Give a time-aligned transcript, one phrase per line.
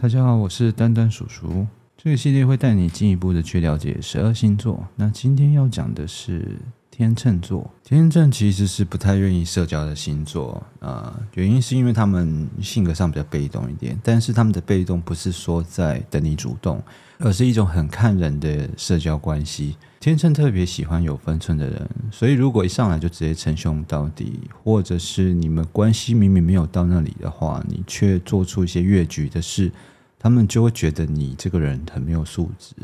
[0.00, 1.66] 大家好，我是丹丹叔叔。
[1.96, 4.86] 这个系列会带你进一步的去了解十二星座。
[4.94, 6.56] 那今天要讲的是
[6.98, 7.70] 天秤座。
[7.84, 13.96] 天秤其实是不太愿意社交的星座，呃，原因是因为他们性格上比较被动一点。
[14.02, 16.82] 但是他们的被动不是说在等你主动，
[17.20, 19.76] 而是一种很看人的社交关系。
[20.00, 29.70] 天秤特别喜欢有分寸的人，所以如果一上来就直接称兄道弟，或者是你们关系明明没有到那里的话，你却做出一些越矩的事。
[30.18, 32.74] 他们就会觉得你这个人很没有素质，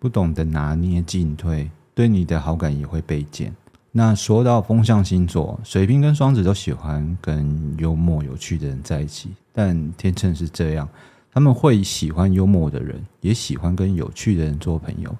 [0.00, 3.54] 不懂得拿捏进退，对你的好感也会被减。
[3.90, 10.88] 那说到风象星座，水瓶跟双子都喜欢跟幽默有趣的人在一起，但天秤是这样，
[11.30, 15.14] 他们会喜欢幽默的人，也喜欢跟有趣的人做朋友。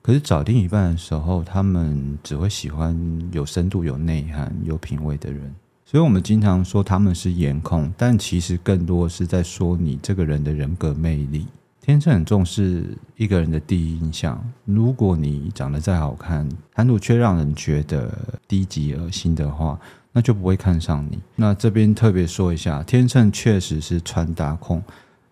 [0.00, 2.98] 可是找另一半的时候，他们只会喜欢
[3.32, 5.54] 有深度、有内涵、有品味的人。
[5.84, 11.46] 所以，我们经常说他们是颜控，但其实更多是在说你这个人的人格魅力。
[11.82, 18.12] 天秤很重视一个人的第一印象，如果你长得再好看，谈吐却让人觉得
[18.46, 19.80] 低级恶心的话，
[20.12, 21.18] 那就不会看上你。
[21.34, 24.82] 那这边特别说一下，天秤确实是穿搭控，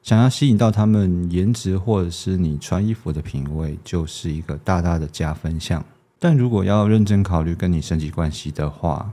[0.02, 5.84] 想要吸引到他们颜值或者是你穿衣服的品味，就是一个大大的加分项。
[6.18, 9.12] 但如果要认真考虑跟你升级关系的话，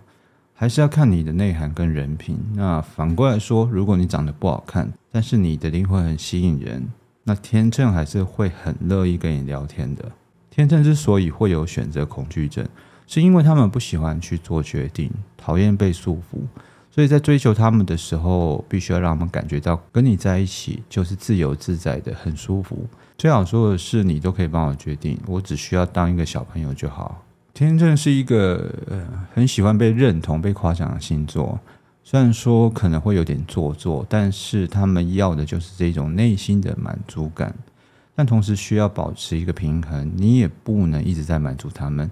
[0.54, 2.40] 还是要看你的内涵跟人品。
[2.54, 6.88] 那反过来说，如果你长得不好看，但是你的灵魂很吸引人，
[7.28, 10.12] 那天秤还是会很乐意跟你聊天的。
[10.52, 12.66] 天秤之所以会有选择恐惧症，
[13.08, 16.38] 是因为他们不喜欢去做决定，讨厌被束缚，
[16.92, 22.88] 所以在追求他们的时候，必须要让他们感觉到跟你在一起就是自由自在的，很舒服。
[23.18, 27.24] 最好说的是，你都可以帮我决定，我只需要当一个小朋友就好。
[27.54, 31.60] 天秤是一个呃很喜欢被认同、被夸奖的星座，
[32.08, 37.52] 虽然说可能会有点做作，但是他们要的就是这种内心的满足感，
[38.14, 42.08] 但同时需要保持一个平衡，你也不能一直在满足他们，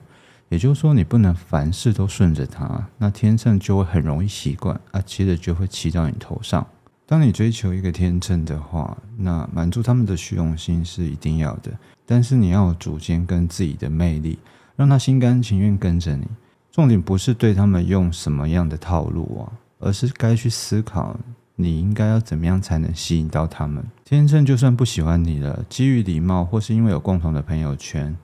[0.50, 6.66] 也就是说你不能凡事都顺着他，那天秤就会很容易习惯，啊，接着就会骑到你头上。
[7.06, 11.72] 当你追求一个天秤的话，那满足他们的虚荣心是一定要的，
[12.04, 14.40] 但是你要有主见跟自己的魅力。
[14.76, 16.26] 让他心甘情愿跟着你，
[16.72, 19.46] 重点不是对他们用什么样的套路啊，
[19.84, 21.16] 而是该去思考
[21.56, 23.84] 你应该要怎么样才能吸引到他们。
[24.04, 28.16] 天秤就算不喜欢你了，基于礼貌或是因为有共同的朋友圈，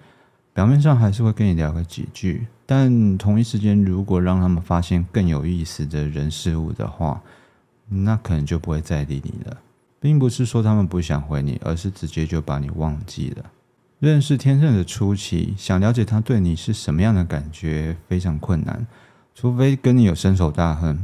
[0.53, 2.47] 表面上还是会跟你聊个几句。
[2.65, 7.21] 但同一时间，如果让他们发现更有意思的人事物的话，
[7.87, 9.57] 那可能就不会再理你了。
[9.99, 13.45] 并不是说他们不想回你，而是直接就把你忘记了。
[13.99, 18.87] 认识天秤的初期，想了解他对你是什么样的感觉非常困难，
[19.35, 20.97] 除非跟你有深仇大恨，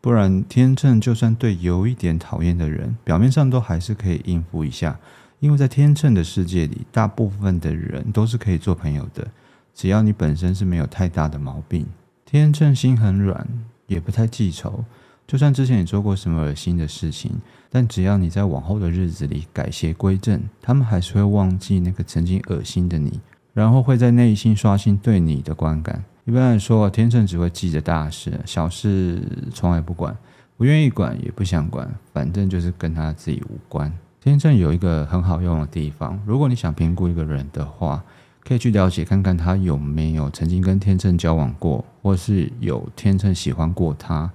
[0.00, 4.98] 不然天秤就算对有一点讨厌的人，表面上都还是可以应付一下，
[5.40, 9.28] 因为在天秤的世界里，大部分的人都是可以做朋友的，
[9.74, 11.86] 只要你本身是没有太大的毛病。
[12.24, 13.46] 天秤心很软，
[13.86, 14.84] 也不太记仇。
[15.26, 17.32] 就算之前你做过什么恶心的事情，
[17.68, 23.20] 但只要你在往后的日子里改邪归正，他们还是会忘记那个曾经恶心的你，
[23.52, 26.04] 然后会在内心刷新对你的观感。
[26.30, 29.20] 一般来说，天秤只会记着大事，小事
[29.52, 30.16] 从来不管，
[30.56, 33.92] 不愿意管也不想管，反正就是跟他自己无关。
[34.20, 38.00] 天秤有一个很好用的地方，如果你想评估一个人的话，
[38.44, 44.30] 可以去了解看看他有没有曾经跟天秤交往过，或是有天秤喜欢过他。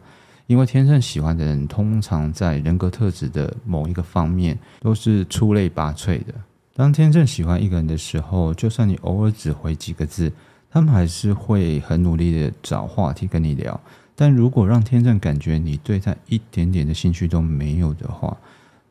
[0.47, 6.33] 因为天秤喜欢的人，通常在人格特质的某一个方面都是出类拔萃的。
[6.73, 10.29] 当天秤喜欢一个人的时候，就算你偶尔只回几个字，
[10.75, 13.79] 他们还是会很努力的找话题跟你聊。
[14.13, 18.35] 但如果让天秤感觉你对他一点点的兴趣都没有的话，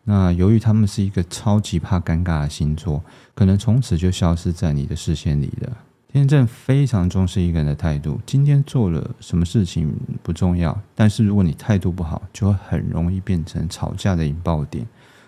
[0.04, 5.76] 那由于他们是一个超级怕尴尬的星座，可能从此就消失在你的视线里了。
[6.10, 8.18] 天秤非常重视一个人的态度。
[8.24, 14.86] 今天做了什么事情不重要，但是如果你态度不好，就会很容易变成吵架的引爆点。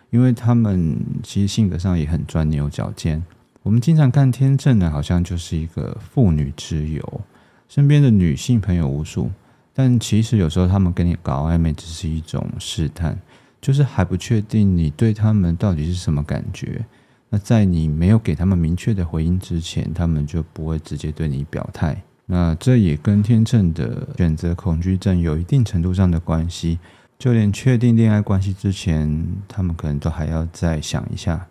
[0.08, 3.22] 因为他们其实性格上也很钻牛角尖。
[3.66, 7.20] 我们经常看天秤呢，好像就是一个妇女之友，
[7.68, 9.28] 身边的女性朋友无数。
[9.74, 13.18] 但其实有时候他们跟你搞暧昧，只是一种试探，
[13.60, 16.86] 就是还不确定你对他们到底是什么感觉。
[17.28, 22.00] 那在你没有给他们明确的回应之前，他们就不会直接对你表态。
[22.26, 26.78] 那这也跟天秤的选择恐惧症有一定程度上的关系。
[27.18, 31.48] 就连确定恋爱关系之前，他们可能都还要再想一下。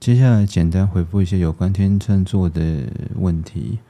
[0.00, 2.84] 接下来简单回复一些有关天秤座的
[3.16, 3.80] 问题。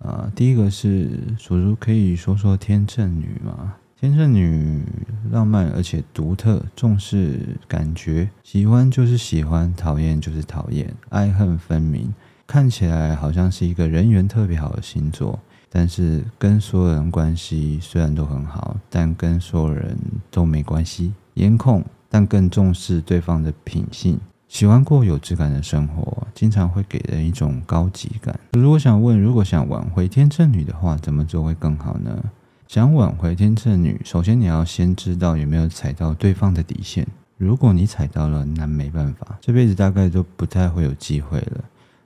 [0.00, 1.08] 啊，第一个是
[1.38, 3.76] 叔叔可以说说天秤女吗？
[3.98, 4.82] 天秤女
[5.30, 12.12] 浪漫而且独特，重视感觉，喜欢就是喜欢，讨厌就是讨厌，爱恨分明。
[12.46, 15.38] 看起来好像是一个人缘特别好的星座，
[15.70, 19.96] 但是跟所有人关系虽然都很好，但跟所有人
[20.30, 21.14] 都没关系。
[21.34, 24.20] 颜控，但更重视对方的品性。
[24.54, 28.38] 喜欢过有质感的生活，经常会给人一种高级感。
[28.52, 32.22] 如果想问，如果想挽回天秤女的话，怎么做会更好呢？
[32.68, 37.04] 想挽回天秤女，首先你要先知道有没有踩到对方的底线。
[37.36, 41.64] 如果你踩到了，那没办法，这辈子大概都不太会有机会了。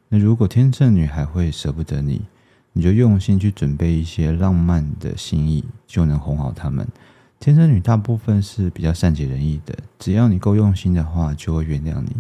[0.09, 2.23] 那如果天秤女还会舍不得你，
[2.73, 6.89] 你就用心去准备一些浪漫的心意，就能哄好他们。
[7.41, 12.17] 天秤女大部分是比较善解人意的，只要你够用心的话，就会原谅你。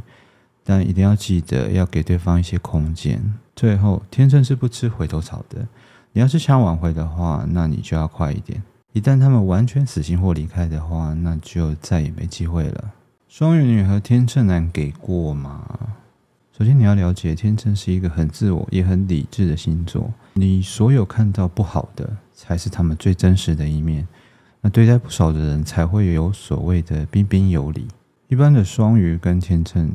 [0.62, 3.34] 但一定要记得要给对方一些空间。
[3.56, 5.66] 最后，天秤是不吃回头草的。
[6.12, 8.62] 你要是想挽回的话，那你就要快一点。
[8.92, 12.92] 一旦他们完全死心或离开的话，那就再也没机会了。
[13.28, 15.66] 双鱼女和天秤男给过吗？
[16.56, 20.12] 首先你要了解，天秤是一个很自我也很理智的星座。
[20.34, 24.06] 你所有看到不好的，才是他们最真实的一面。
[24.60, 27.86] 那对待不少的人才会有所谓的彬彬有礼。
[28.28, 29.90] 一般的双鱼跟天秤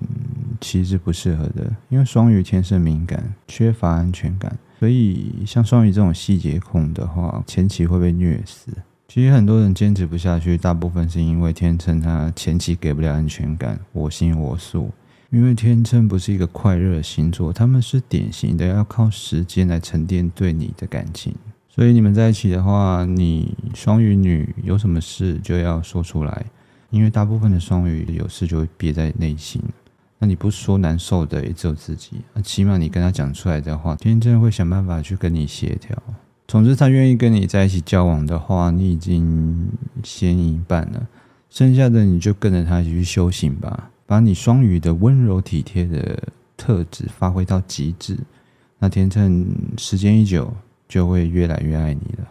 [0.60, 8.72] 其实不适合的，因为双鱼天生敏感，缺乏安全感，所以像双鱼这种细节控的话，前期会被虐死。
[9.08, 14.90] 其实很多人坚持不下去，大部分是因为天秤他前期给不了安全感，我行我素。
[15.30, 21.36] 因为天秤不是一个快热星座，他们是典型的要靠时间来沉淀对你的感情。
[21.76, 26.46] 所以你们在一起的话，你双鱼女有什么事就要说出来，
[26.92, 29.60] 因为大部分的双鱼有事就会憋在内心。
[30.20, 35.98] 那你不说难受的也只有自己，那起码你跟他讲出来的话，天真会想办法去跟你协调。
[36.48, 39.68] 总之，他愿意跟你在一起交往的话，你已经
[40.04, 41.08] 先一半了，
[41.50, 46.22] 剩下的你就跟着他一起去修行吧，把你双鱼的温柔体贴的
[46.56, 48.16] 特质发挥到极致。
[48.78, 50.54] 那天秤时间一久。
[50.94, 52.30] 就会越来越爱你了。